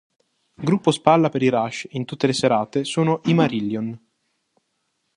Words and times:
Gruppo 0.65 0.89
spalla 0.89 1.29
per 1.29 1.43
i 1.43 1.49
Rush 1.49 1.85
in 1.91 2.05
tutte 2.05 2.25
le 2.25 2.33
serate 2.33 2.83
sono 2.85 3.21
i 3.25 3.35
Marillion. 3.35 3.99